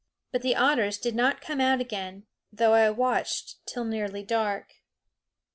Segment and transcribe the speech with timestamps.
[0.31, 4.77] But the otters did not come out again, though I watched till nearly dark.